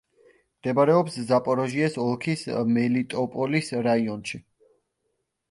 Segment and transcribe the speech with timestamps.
[0.61, 2.47] მდებარეობს ზაპოროჟიეს ოლქის
[2.79, 4.43] მელიტოპოლის რაიონში.